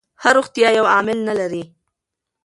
[0.21, 1.63] ښه روغتیا یو عامل نه لري.